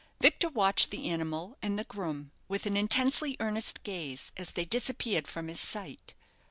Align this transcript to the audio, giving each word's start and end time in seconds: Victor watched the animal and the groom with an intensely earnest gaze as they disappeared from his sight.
Victor 0.19 0.49
watched 0.49 0.89
the 0.89 1.07
animal 1.07 1.59
and 1.61 1.77
the 1.77 1.83
groom 1.83 2.31
with 2.47 2.65
an 2.65 2.75
intensely 2.75 3.37
earnest 3.39 3.83
gaze 3.83 4.31
as 4.35 4.53
they 4.53 4.65
disappeared 4.65 5.27
from 5.27 5.47
his 5.47 5.59
sight. 5.59 6.15